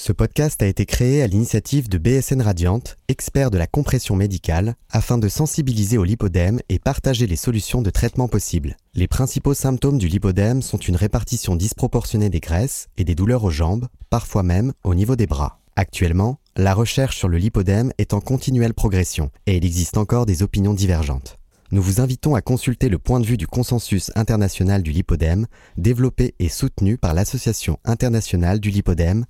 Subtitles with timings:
[0.00, 4.76] Ce podcast a été créé à l'initiative de BSN Radiante, expert de la compression médicale,
[4.90, 8.76] afin de sensibiliser au lipodème et partager les solutions de traitement possibles.
[8.94, 13.50] Les principaux symptômes du lipodème sont une répartition disproportionnée des graisses et des douleurs aux
[13.50, 15.58] jambes, parfois même au niveau des bras.
[15.74, 20.44] Actuellement, la recherche sur le lipodème est en continuelle progression et il existe encore des
[20.44, 21.38] opinions divergentes.
[21.70, 25.46] Nous vous invitons à consulter le point de vue du consensus international du lipodème,
[25.76, 29.26] développé et soutenu par l'Association internationale du lipodème,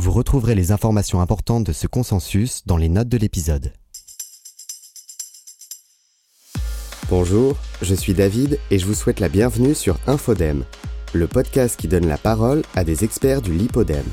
[0.00, 3.72] Vous retrouverez les informations importantes de ce consensus dans les notes de l'épisode.
[7.10, 10.64] Bonjour, je suis David et je vous souhaite la bienvenue sur Infodème,
[11.14, 14.06] le podcast qui donne la parole à des experts du lipodème.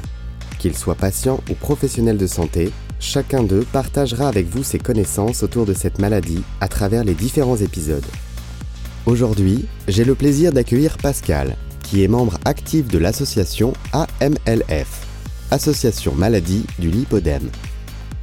[0.58, 5.68] Qu'ils soient patients ou professionnels de santé, chacun d'eux partagera avec vous ses connaissances autour
[5.68, 8.06] de cette maladie à travers les différents épisodes.
[9.06, 15.06] Aujourd'hui, j'ai le plaisir d'accueillir Pascal, qui est membre actif de l'association AMLF,
[15.52, 17.50] Association Maladie du Lipodème.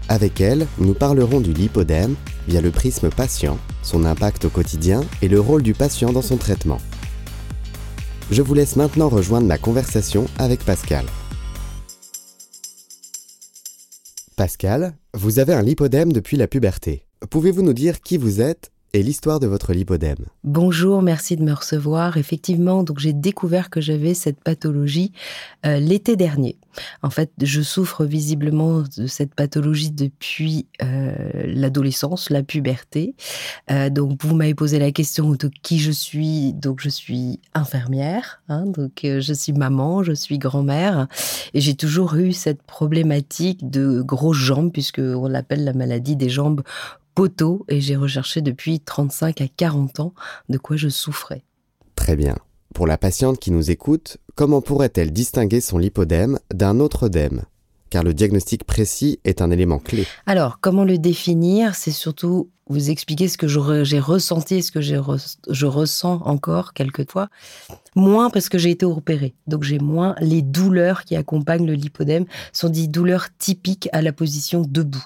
[0.08, 2.16] Avec elle, nous parlerons du lipodème
[2.48, 6.36] via le prisme patient, son impact au quotidien et le rôle du patient dans son
[6.36, 6.78] traitement.
[8.30, 11.04] Je vous laisse maintenant rejoindre ma conversation avec Pascal.
[14.36, 17.06] Pascal, vous avez un lipodème depuis la puberté.
[17.30, 20.26] Pouvez-vous nous dire qui vous êtes et l'histoire de votre lipodème.
[20.44, 22.18] Bonjour, merci de me recevoir.
[22.18, 25.12] Effectivement, donc j'ai découvert que j'avais cette pathologie
[25.64, 26.56] euh, l'été dernier.
[27.02, 31.12] En fait, je souffre visiblement de cette pathologie depuis euh,
[31.44, 33.14] l'adolescence, la puberté.
[33.70, 36.52] Euh, donc, vous m'avez posé la question de qui je suis.
[36.54, 38.42] Donc, je suis infirmière.
[38.48, 41.08] Hein, donc, je suis maman, je suis grand-mère,
[41.52, 46.30] et j'ai toujours eu cette problématique de grosses jambes, puisque on l'appelle la maladie des
[46.30, 46.62] jambes
[47.14, 50.14] poteau et j'ai recherché depuis 35 à 40 ans
[50.48, 51.44] de quoi je souffrais.
[51.96, 52.36] Très bien.
[52.74, 57.42] Pour la patiente qui nous écoute, comment pourrait-elle distinguer son lipodème d'un autre dème?
[57.90, 60.06] Car le diagnostic précis est un élément clé.
[60.24, 61.74] Alors, comment le définir?
[61.74, 63.46] C'est surtout vous expliquer ce que
[63.84, 67.28] j'ai ressenti, ce que je ressens encore quelquefois.
[67.94, 69.34] Moins parce que j'ai été opérée.
[69.46, 72.24] Donc j'ai moins les douleurs qui accompagnent le lipodème
[72.54, 75.04] sont des douleurs typiques à la position debout,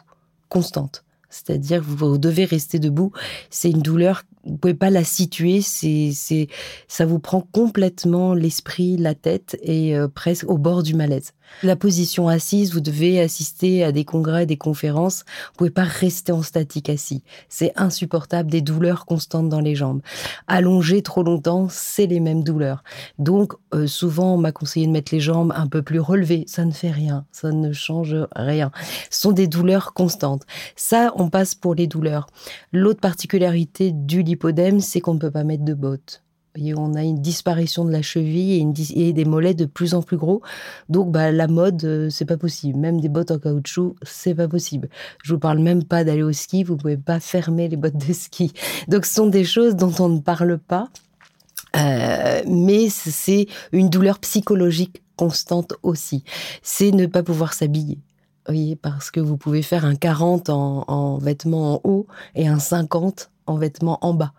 [0.49, 1.03] constante
[1.37, 3.13] c'est-à-dire vous devez rester debout.
[3.51, 5.61] C'est une douleur, vous pouvez pas la situer.
[5.61, 6.49] C'est, c'est,
[6.89, 11.33] ça vous prend complètement l'esprit, la tête et euh, presque au bord du malaise.
[11.63, 15.25] La position assise, vous devez assister à des congrès, des conférences.
[15.49, 17.23] Vous pouvez pas rester en statique assis.
[17.49, 20.03] C'est insupportable, des douleurs constantes dans les jambes.
[20.49, 22.83] Allonger trop longtemps, c'est les mêmes douleurs.
[23.19, 26.45] Donc, euh, souvent, on m'a conseillé de mettre les jambes un peu plus relevées.
[26.47, 27.25] Ça ne fait rien.
[27.33, 28.71] Ça ne change rien.
[29.11, 30.43] Ce sont des douleurs constantes.
[30.75, 32.27] Ça, on passe pour les douleurs.
[32.73, 36.23] L'autre particularité du lipodème, c'est qu'on ne peut pas mettre de bottes
[36.77, 40.43] on a une disparition de la cheville et, des mollets de plus en plus gros.
[40.89, 42.79] Donc, bah, la mode, euh, c'est pas possible.
[42.79, 44.89] Même des bottes en caoutchouc, c'est pas possible.
[45.23, 46.65] Je vous parle même pas d'aller au ski.
[46.65, 48.53] Vous pouvez pas fermer les bottes de ski.
[48.89, 50.89] Donc, ce sont des choses dont on ne parle pas.
[51.77, 56.25] Euh, mais c'est une douleur psychologique constante aussi.
[56.63, 57.99] C'est ne pas pouvoir s'habiller.
[58.81, 63.31] Parce que vous pouvez faire un 40 en, en vêtements en haut et un 50
[63.47, 64.33] en vêtements en bas.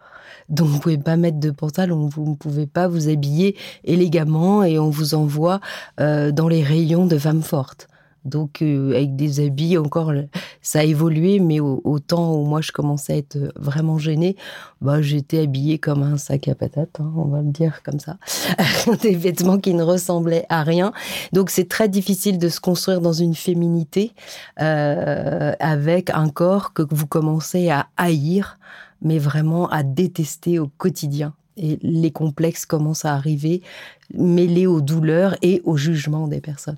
[0.49, 4.79] Donc vous pouvez pas mettre de pantalon, vous ne pouvez pas vous habiller élégamment et
[4.79, 5.59] on vous envoie
[5.99, 7.87] euh, dans les rayons de femmes fortes.
[8.27, 10.11] Donc euh, avec des habits encore,
[10.61, 14.35] ça a évolué, mais au, temps où moi je commençais à être vraiment gênée,
[14.81, 18.17] bah j'étais habillée comme un sac à patates, hein, on va le dire comme ça,
[19.01, 20.91] des vêtements qui ne ressemblaient à rien.
[21.31, 24.11] Donc c'est très difficile de se construire dans une féminité
[24.59, 28.57] euh, avec un corps que vous commencez à haïr
[29.01, 31.33] mais vraiment à détester au quotidien.
[31.57, 33.61] Et les complexes commencent à arriver,
[34.13, 36.77] mêlés aux douleurs et au jugement des personnes.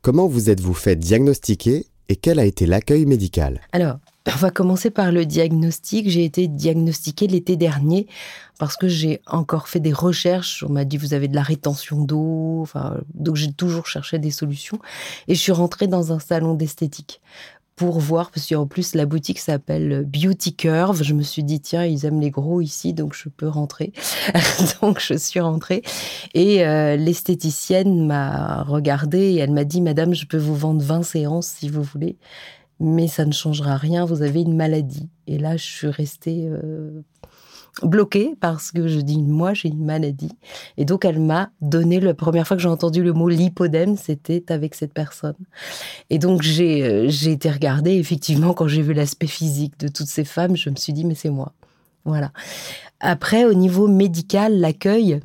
[0.00, 3.60] Comment vous êtes-vous fait diagnostiquer et quel a été l'accueil médical?
[3.72, 6.08] Alors, on va commencer par le diagnostic.
[6.08, 8.06] J'ai été diagnostiquée l'été dernier
[8.58, 10.64] parce que j'ai encore fait des recherches.
[10.68, 12.60] On m'a dit vous avez de la rétention d'eau.
[12.62, 14.78] Enfin, donc j'ai toujours cherché des solutions.
[15.26, 17.20] Et je suis rentrée dans un salon d'esthétique
[17.82, 21.02] pour voir, parce qu'en plus la boutique s'appelle Beauty Curve.
[21.02, 23.92] Je me suis dit, tiens, ils aiment les gros ici, donc je peux rentrer.
[24.80, 25.82] donc je suis rentrée.
[26.32, 31.02] Et euh, l'esthéticienne m'a regardée et elle m'a dit, Madame, je peux vous vendre 20
[31.02, 32.18] séances si vous voulez,
[32.78, 35.08] mais ça ne changera rien, vous avez une maladie.
[35.26, 37.02] Et là, je suis restée euh,
[37.82, 40.32] bloquée parce que je dis moi j'ai une maladie.
[40.76, 44.44] Et donc elle m'a donné la première fois que j'ai entendu le mot lipodème c'était
[44.52, 45.36] avec cette personne.
[46.10, 50.08] Et donc j'ai euh, j'ai été regarder effectivement quand j'ai vu l'aspect physique de toutes
[50.08, 51.52] ces femmes je me suis dit mais c'est moi.
[52.04, 52.32] Voilà.
[53.00, 55.20] Après au niveau médical l'accueil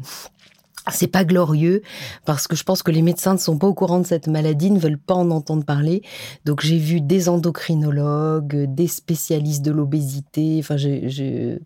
[0.92, 1.82] c'est pas glorieux
[2.26, 4.72] parce que je pense que les médecins ne sont pas au courant de cette maladie,
[4.72, 6.02] ne veulent pas en entendre parler.
[6.46, 10.58] Donc j'ai vu des endocrinologues, des spécialistes de l'obésité.
[10.60, 10.76] Enfin,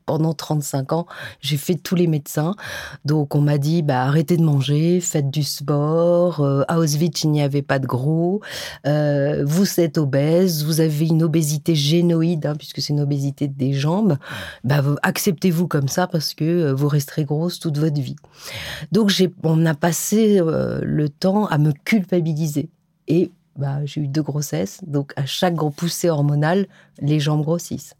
[0.05, 1.05] pendant 35 ans,
[1.39, 2.55] j'ai fait tous les médecins.
[3.05, 6.41] Donc on m'a dit bah arrêtez de manger, faites du sport.
[6.41, 8.41] Euh, à Auschwitz il n'y avait pas de gros.
[8.87, 13.73] Euh, vous êtes obèse, vous avez une obésité génoïde hein, puisque c'est une obésité des
[13.73, 14.17] jambes.
[14.63, 18.15] Bah acceptez-vous comme ça parce que euh, vous resterez grosse toute votre vie.
[18.91, 19.09] Donc
[19.43, 22.69] on a passé euh, le temps à me culpabiliser.
[23.07, 26.67] Et bah, j'ai eu deux grossesses, donc à chaque gros poussée hormonale,
[26.99, 27.95] les jambes grossissent.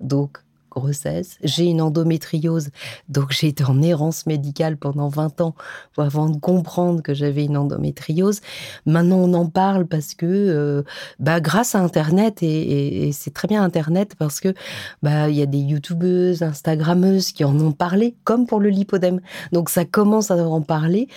[0.00, 0.38] Donc
[0.74, 2.70] grossesse, j'ai une endométriose,
[3.08, 5.54] donc j'ai été en errance médicale pendant 20 ans
[5.96, 8.40] avant de comprendre que j'avais une endométriose.
[8.86, 10.82] Maintenant, on en parle parce que, euh,
[11.18, 14.54] bah, grâce à Internet, et, c'est très bien Internet parce que,
[15.02, 19.20] bah, il y a des youtubeuses, instagrammeuses qui en ont parlé, comme pour le lipodème.
[19.52, 21.08] Donc ça commence à en parler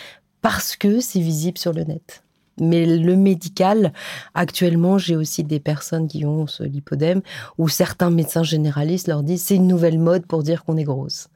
[0.42, 2.24] parce que c'est visible sur le net.
[2.59, 3.94] Mais le médical,
[4.33, 7.21] actuellement, j'ai aussi des personnes qui ont ce lipodème
[7.57, 11.27] où certains médecins généralistes leur disent c'est une nouvelle mode pour dire qu'on est grosse.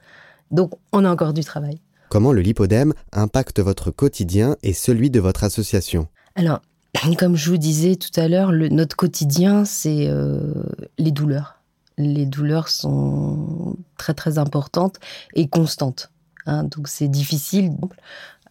[0.49, 1.79] Donc, on a encore du travail.
[2.09, 6.07] Comment le lipodème impacte votre quotidien et celui de votre association?
[6.35, 6.61] Alors,
[7.17, 10.53] comme je vous disais tout à l'heure, notre quotidien, c'est euh,
[10.97, 11.61] les douleurs.
[11.97, 14.97] Les douleurs sont très très importantes
[15.35, 16.11] et constantes.
[16.47, 16.63] Hein.
[16.63, 17.71] donc c'est difficile.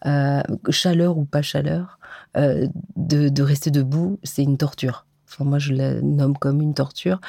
[0.05, 1.99] Euh, chaleur ou pas chaleur,
[2.37, 5.05] euh, de, rester debout, c'est une torture.
[5.39, 7.21] Moi, je la nomme comme une torture,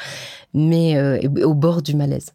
[0.55, 2.33] mais euh, au bord du malaise.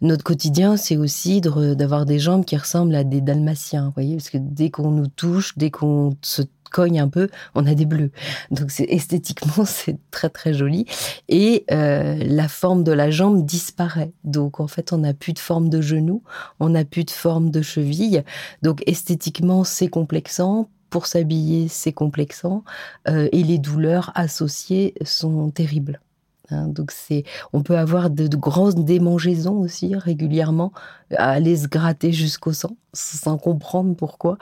[0.00, 4.30] Notre quotidien, c'est aussi d'avoir des jambes qui ressemblent à des dalmatiens, vous voyez, parce
[4.30, 6.42] que dès qu'on nous touche, dès qu'on se
[6.72, 8.10] cogne un peu, on a des bleus.
[8.50, 10.86] Donc esthétiquement c'est très très joli
[11.28, 14.12] et euh, la forme de la jambe disparaît.
[14.24, 16.22] Donc en fait on n'a plus de forme de genou,
[16.58, 18.24] on n'a plus de forme de cheville.
[18.62, 20.68] Donc esthétiquement c'est complexant.
[20.92, 22.64] Pour s'habiller, c'est complexant
[23.08, 26.02] euh, et les douleurs associées sont terribles.
[26.50, 26.66] Hein.
[26.66, 27.24] donc c'est,
[27.54, 30.70] on peut avoir de, grosses démangeaisons aussi régulièrement,
[31.16, 34.36] à aller se gratter jusqu'au sang sans comprendre pourquoi.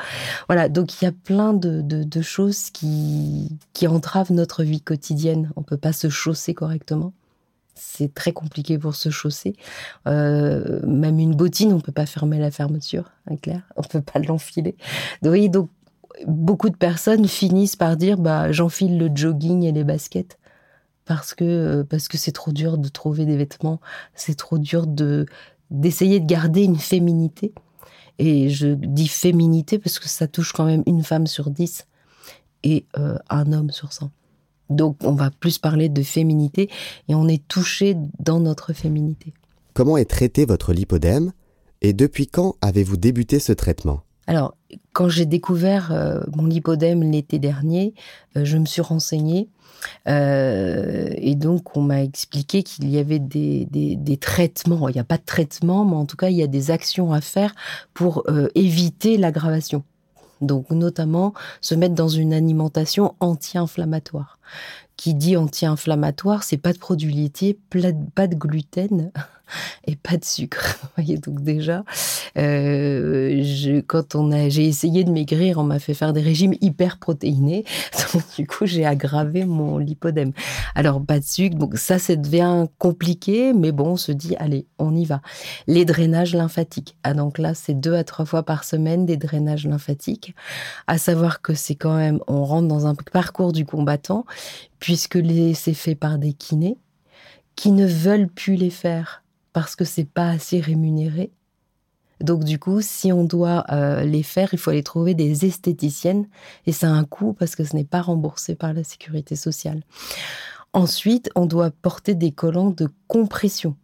[0.48, 3.56] Voilà, donc il y a plein de, choses qui,
[3.86, 5.52] entravent notre vie quotidienne.
[5.54, 7.12] On peut pas se chausser correctement.
[7.76, 9.54] C'est très compliqué pour se chausser.
[10.08, 13.62] Euh, même une bottine, on peut pas fermer la fermeture, hein, clair.
[13.76, 14.74] On peut pas l'enfiler.
[15.22, 15.70] Donc, donc
[16.26, 20.38] beaucoup de personnes finissent par dire bah j'enfile le jogging et les baskets
[21.04, 23.80] parce que euh, parce que c'est trop dur de trouver des vêtements,
[24.14, 25.26] c'est trop dur de
[25.70, 27.52] d'essayer de garder une féminité.
[28.18, 31.86] Et je dis féminité parce que ça touche quand même une femme sur dix
[32.62, 34.10] et euh, un homme sur cent.
[34.68, 36.70] Donc on va plus parler de féminité
[37.08, 39.32] et on est touché dans notre féminité.
[39.74, 41.32] Comment est traité votre lipodème
[41.82, 44.02] et depuis quand avez-vous débuté ce traitement?
[44.30, 44.54] Alors,
[44.92, 47.94] quand j'ai découvert euh, mon lipodème l'été dernier,
[48.36, 49.48] je me suis renseignée
[50.08, 54.88] euh, et donc, on m'a expliqué qu'il y avait des, traitements.
[54.88, 57.12] Il n'y a pas de traitement, mais en tout cas, il y a des actions
[57.12, 57.54] à faire
[57.92, 59.82] pour euh, éviter l'aggravation.
[60.40, 64.38] Donc, notamment, se mettre dans une alimentation anti-inflammatoire.
[64.96, 67.58] Qui dit anti-inflammatoire, c'est pas de produits laitiers,
[68.14, 69.10] pas de gluten,
[69.86, 70.78] et pas de sucre.
[70.96, 71.84] voyez, donc déjà,
[72.36, 76.98] euh, quand on a, j'ai essayé de maigrir, on m'a fait faire des régimes hyper
[76.98, 77.64] protéinés.
[78.12, 80.32] Donc, du coup, j'ai aggravé mon lipodème.
[80.74, 81.56] Alors, pas de sucre.
[81.56, 85.20] Donc, ça, ça devient compliqué, mais bon, on se dit, allez, on y va.
[85.66, 86.96] Les drainages lymphatiques.
[87.04, 90.34] Ah, donc là, c'est deux à trois fois par semaine des drainages lymphatiques.
[90.86, 94.24] À savoir que c'est quand même, on rentre dans un parcours du combattant,
[94.78, 95.18] puisque
[95.54, 96.78] c'est fait par des kinés
[97.56, 101.30] qui ne veulent plus les faire parce que c'est pas assez rémunéré.
[102.20, 106.26] Donc du coup, si on doit euh, les faire, il faut aller trouver des esthéticiennes
[106.66, 109.82] et c'est un coût parce que ce n'est pas remboursé par la sécurité sociale.
[110.72, 113.74] Ensuite, on doit porter des collants de compression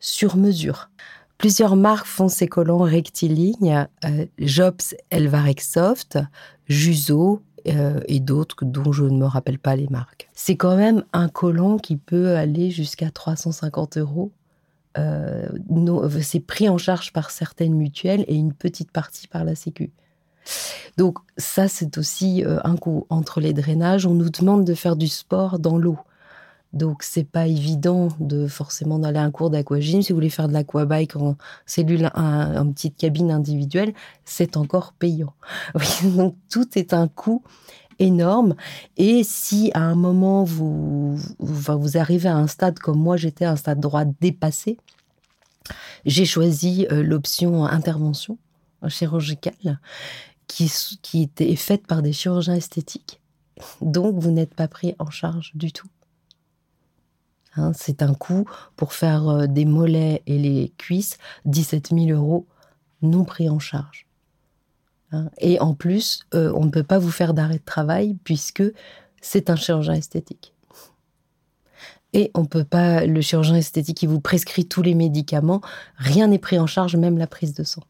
[0.00, 0.90] sur mesure.
[1.38, 6.18] Plusieurs marques font ces collants rectilignes, euh, Jobs Elvarex Soft,
[6.66, 10.30] Juso euh, et d'autres dont je ne me rappelle pas les marques.
[10.32, 14.32] C'est quand même un collant qui peut aller jusqu'à 350 euros
[14.98, 15.48] euh,
[16.22, 19.90] c'est pris en charge par certaines mutuelles et une petite partie par la Sécu.
[20.96, 23.06] Donc ça, c'est aussi euh, un coup.
[23.10, 25.98] Entre les drainages, on nous demande de faire du sport dans l'eau.
[26.72, 30.02] Donc c'est pas évident de forcément d'aller à un cours d'aquagym.
[30.02, 35.32] Si vous voulez faire de l'aquabike en cellule, en petite cabine individuelle, c'est encore payant.
[36.04, 37.42] donc tout est un coût
[37.98, 38.54] énorme.
[38.96, 43.52] Et si à un moment vous, vous, arrivez à un stade comme moi, j'étais à
[43.52, 44.78] un stade droit dépassé,
[46.04, 48.38] j'ai choisi euh, l'option intervention
[48.88, 49.80] chirurgicale
[50.46, 50.70] qui,
[51.02, 53.20] qui est faite par des chirurgiens esthétiques.
[53.80, 55.88] Donc, vous n'êtes pas pris en charge du tout.
[57.56, 58.44] Hein, c'est un coût
[58.76, 62.46] pour faire euh, des mollets et les cuisses, 17 000 euros
[63.02, 64.05] non pris en charge.
[65.12, 68.64] Hein, et en plus, euh, on ne peut pas vous faire d'arrêt de travail puisque
[69.20, 70.52] c'est un chirurgien esthétique.
[72.12, 75.60] Et on peut pas, le chirurgien esthétique, il vous prescrit tous les médicaments,
[75.96, 77.82] rien n'est pris en charge, même la prise de sang.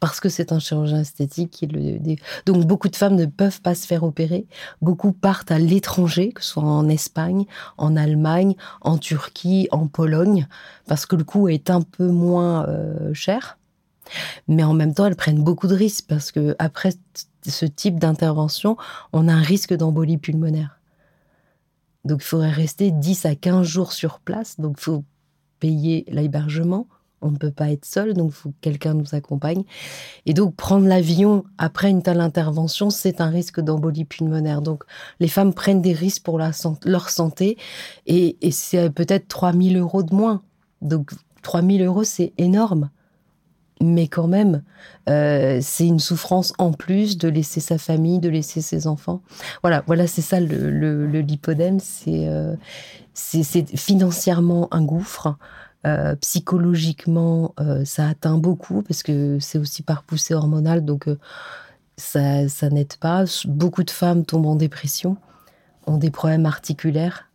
[0.00, 1.98] Parce que c'est un chirurgien esthétique qui le.
[2.44, 4.46] Donc beaucoup de femmes ne peuvent pas se faire opérer.
[4.82, 7.46] Beaucoup partent à l'étranger, que ce soit en Espagne,
[7.78, 10.46] en Allemagne, en Turquie, en Pologne,
[10.86, 13.56] parce que le coût est un peu moins euh, cher.
[14.48, 16.90] Mais en même temps, elles prennent beaucoup de risques parce que après
[17.46, 18.76] ce type d'intervention,
[19.12, 20.80] on a un risque d'embolie pulmonaire.
[22.04, 24.60] Donc il faudrait rester 10 à 15 jours sur place.
[24.60, 25.04] Donc il faut
[25.60, 26.86] payer l'hébergement.
[27.22, 29.64] On ne peut pas être seul, donc il faut que quelqu'un nous accompagne.
[30.26, 34.60] Et donc prendre l'avion après une telle intervention, c'est un risque d'embolie pulmonaire.
[34.60, 34.84] Donc
[35.20, 37.56] les femmes prennent des risques pour leur santé
[38.06, 40.42] et, et c'est peut-être 3000 euros de moins.
[40.82, 42.90] Donc 3000 euros, c'est énorme
[43.80, 44.62] mais quand même,
[45.08, 49.20] euh, c'est une souffrance en plus de laisser sa famille, de laisser ses enfants.
[49.62, 51.78] Voilà, voilà, c'est ça le, lipodème,
[52.08, 52.56] euh,
[53.12, 55.36] c'est financièrement un gouffre.
[55.86, 57.54] Euh, psychologiquement,
[57.84, 61.08] ça atteint beaucoup parce que c'est aussi par poussée hormonale, donc
[61.98, 63.24] ça, ça n'aide pas.
[63.44, 65.18] Beaucoup de femmes tombent en dépression,
[65.86, 67.28] ont des problèmes articulaires.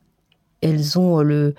[0.62, 1.54] Elles ont le,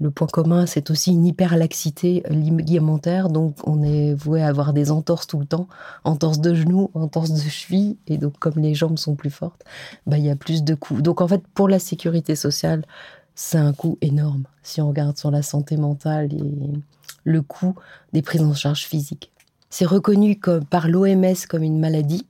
[0.00, 4.90] le point commun, c'est aussi une hyperlaxité ligamentaire, donc on est voué à avoir des
[4.90, 5.68] entorses tout le temps,
[6.04, 9.62] entorses de genoux, entorses de cheville, et donc comme les jambes sont plus fortes,
[10.06, 11.02] bah, il y a plus de coups.
[11.02, 12.84] Donc en fait, pour la sécurité sociale,
[13.34, 16.72] c'est un coût énorme si on regarde sur la santé mentale et
[17.24, 17.74] le coût
[18.14, 19.30] des prises en charge physiques.
[19.68, 22.26] C'est reconnu comme, par l'OMS comme une maladie,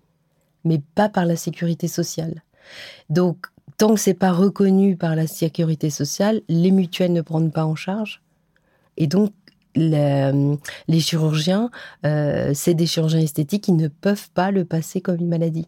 [0.64, 2.42] mais pas par la sécurité sociale.
[3.08, 3.46] Donc,
[3.80, 7.74] tant que c'est pas reconnu par la sécurité sociale, les mutuelles ne prennent pas en
[7.74, 8.20] charge.
[8.98, 9.32] Et donc,
[9.74, 11.70] les chirurgiens,
[12.04, 15.66] euh, c'est des chirurgiens esthétiques qui ne peuvent pas le passer comme une maladie.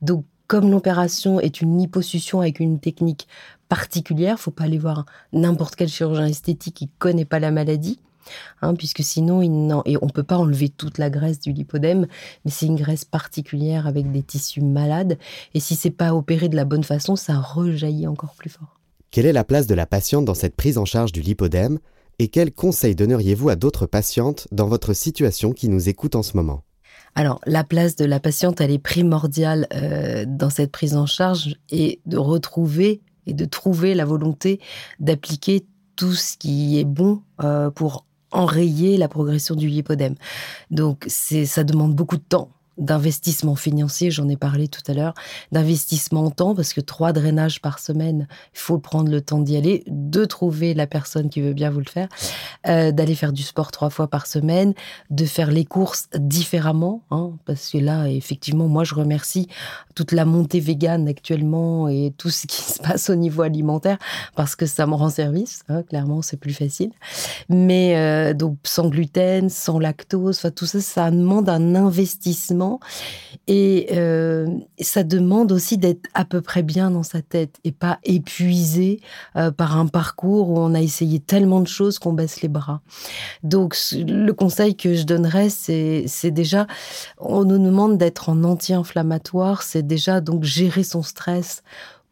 [0.00, 3.28] Donc, comme l'opération est une liposuction avec une technique
[3.68, 8.00] particulière, faut pas aller voir n'importe quel chirurgien esthétique qui connaît pas la maladie.
[8.60, 9.52] Hein, puisque sinon, il
[9.86, 12.06] et on peut pas enlever toute la graisse du lipodème,
[12.44, 15.18] mais c'est une graisse particulière avec des tissus malades,
[15.54, 18.80] et si c'est pas opéré de la bonne façon, ça rejaillit encore plus fort.
[19.10, 21.78] Quelle est la place de la patiente dans cette prise en charge du lipodème,
[22.18, 26.36] et quels conseils donneriez-vous à d'autres patientes dans votre situation qui nous écoutent en ce
[26.36, 26.62] moment?
[27.14, 31.56] Alors, la place de la patiente, elle est primordiale euh, dans cette prise en charge
[31.70, 34.60] et de retrouver et de trouver la volonté
[34.98, 40.14] d'appliquer tout ce qui est bon euh, pour enrayer la progression du lipodème.
[40.70, 45.14] Donc, ça demande beaucoup de temps d'investissement financier, j'en ai parlé tout à l'heure,
[45.50, 49.56] d'investissement en temps, parce que trois drainages par semaine, il faut prendre le temps d'y
[49.56, 52.08] aller, de trouver la personne qui veut bien vous le faire,
[52.66, 54.72] euh, d'aller faire du sport trois fois par semaine,
[55.10, 59.48] de faire les courses différemment, hein, parce que là, effectivement, moi, je remercie
[59.94, 63.98] toute la montée végane actuellement et tout ce qui se passe au niveau alimentaire,
[64.34, 66.90] parce que ça me rend service, hein, clairement, c'est plus facile.
[67.48, 72.61] Mais euh, donc, sans gluten, sans lactose, tout ça, ça demande un investissement
[73.48, 74.46] et euh,
[74.80, 79.00] ça demande aussi d'être à peu près bien dans sa tête et pas épuisé
[79.36, 82.80] euh, par un parcours où on a essayé tellement de choses qu'on baisse les bras.
[83.42, 86.66] Donc le conseil que je donnerais, c'est déjà,
[87.18, 91.62] on nous demande d'être en anti-inflammatoire, c'est déjà donc gérer son stress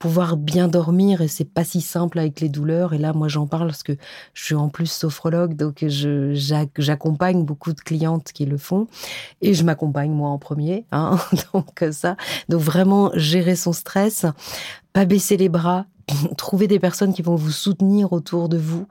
[0.00, 2.94] pouvoir bien dormir et c'est pas si simple avec les douleurs.
[2.94, 3.92] Et là, moi, j'en parle parce que
[4.32, 8.88] je suis en plus sophrologue, donc j'accompagne beaucoup de clientes qui le font
[9.42, 10.86] et je m'accompagne moi en premier.
[10.90, 11.18] Hein,
[11.52, 12.16] donc ça,
[12.48, 14.24] donc vraiment gérer son stress,
[14.94, 15.84] pas baisser les bras,
[16.36, 18.86] trouver des personnes qui vont vous soutenir autour de vous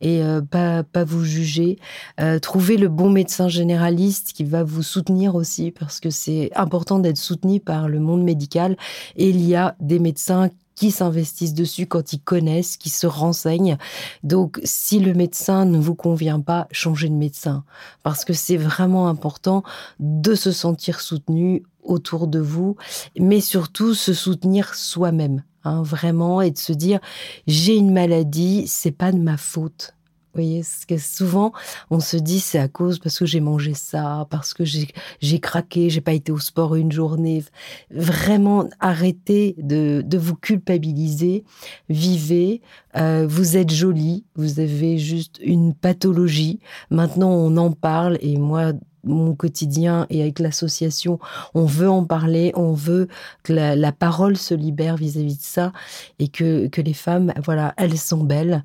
[0.00, 1.78] et euh, pas, pas vous juger.
[2.20, 6.98] Euh, trouver le bon médecin généraliste qui va vous soutenir aussi parce que c'est important
[6.98, 8.76] d'être soutenu par le monde médical
[9.16, 13.76] et il y a des médecins qui s'investissent dessus quand ils connaissent, qui se renseignent.
[14.22, 17.64] Donc, si le médecin ne vous convient pas, changez de médecin.
[18.02, 19.62] Parce que c'est vraiment important
[20.00, 22.76] de se sentir soutenu autour de vous,
[23.18, 25.42] mais surtout se soutenir soi-même.
[25.64, 27.00] Hein, vraiment, et de se dire
[27.46, 29.94] j'ai une maladie, c'est pas de ma faute.
[30.34, 31.52] Vous voyez, parce que souvent
[31.90, 35.90] on se dit c'est à cause parce que j'ai mangé ça, parce que j'ai craqué,
[35.90, 37.44] j'ai pas été au sport une journée.
[37.90, 41.44] Vraiment, arrêtez de, de vous culpabiliser,
[41.88, 42.62] vivez.
[42.96, 46.58] Euh, vous êtes jolie, vous avez juste une pathologie.
[46.90, 48.72] Maintenant, on en parle et moi,
[49.04, 51.18] mon quotidien et avec l'association,
[51.54, 53.08] on veut en parler, on veut
[53.42, 55.72] que la, parole se libère vis-à-vis de ça
[56.18, 58.64] et que, que les femmes, voilà, elles sont belles,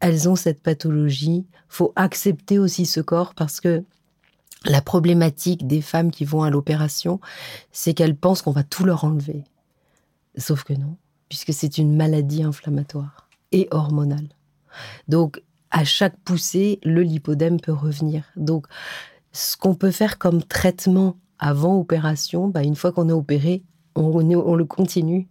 [0.00, 1.46] elles ont cette pathologie.
[1.68, 3.82] Faut accepter aussi ce corps parce que
[4.64, 7.20] la problématique des femmes qui vont à l'opération,
[7.72, 9.44] c'est qu'elles pensent qu'on va tout leur enlever.
[10.36, 10.96] Sauf que non,
[11.28, 14.28] puisque c'est une maladie inflammatoire et hormonale.
[15.08, 18.24] Donc, à chaque poussée, le lipodème peut revenir.
[18.36, 18.66] Donc,
[19.36, 23.62] ce qu'on peut faire comme traitement avant opération, bah, une fois qu'on est opéré,
[23.94, 25.28] on, on le continue.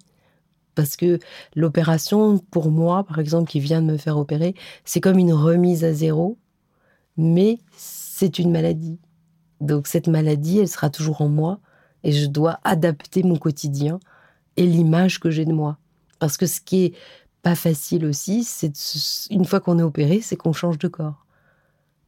[0.76, 1.20] Parce que
[1.56, 5.84] l'opération, pour moi, par exemple, qui vient de me faire opérer, c'est comme une remise
[5.84, 6.38] à zéro,
[7.18, 9.00] mais c'est une maladie.
[9.62, 11.60] Donc cette maladie, elle sera toujours en moi
[12.04, 14.00] et je dois adapter mon quotidien
[14.58, 15.78] et l'image que j'ai de moi.
[16.20, 16.94] Parce que ce qui est
[17.42, 18.74] pas facile aussi, c'est
[19.32, 21.25] une fois qu'on est opéré, c'est qu'on change de corps.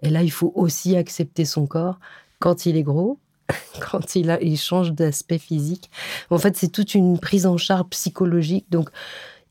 [0.02, 2.00] Et là, il faut aussi accepter son corps
[2.40, 3.20] quand il est gros,
[3.92, 5.90] quand il, a, change d'aspect physique.
[6.30, 8.66] En fait, c'est toute une prise en charge psychologique.
[8.70, 8.90] Donc,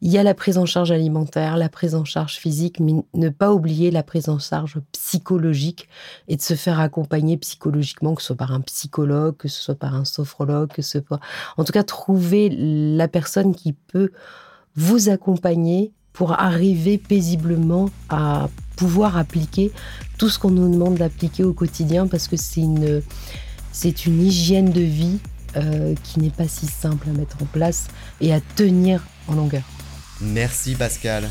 [0.03, 3.29] il y a la prise en charge alimentaire, la prise en charge physique, mais ne
[3.31, 5.89] pas oublier la prise en charge psychologique
[6.29, 9.75] et de se faire accompagner psychologiquement, que ce soit par un psychologue, que ce soit
[9.75, 11.21] par un sophrologue, que ce soit...
[11.57, 14.13] En tout cas, trouver la personne qui peut
[14.75, 19.71] vous accompagner pour arriver paisiblement à pouvoir appliquer
[20.19, 25.19] tout ce qu'on nous demande d'appliquer au quotidien parce que c'est une, hygiène de vie
[25.57, 27.89] euh, qui n'est pas si simple à mettre en place
[28.21, 29.63] et à tenir en longueur.
[30.21, 31.29] Merci Pascal.